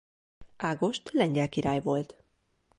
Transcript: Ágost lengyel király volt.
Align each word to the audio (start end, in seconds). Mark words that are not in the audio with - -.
Ágost 0.57 1.09
lengyel 1.13 1.49
király 1.49 1.79
volt. 1.81 2.15